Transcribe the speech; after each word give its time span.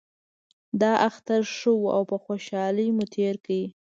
دا 0.81 0.93
اختر 1.09 1.41
ښه 1.55 1.71
و 1.77 1.83
او 1.95 2.03
په 2.11 2.17
خوشحالۍ 2.25 2.87
مو 2.95 3.05
تیر 3.13 3.35
کړ 3.45 3.61